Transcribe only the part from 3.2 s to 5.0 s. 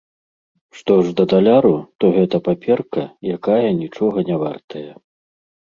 якая нічога не вартая.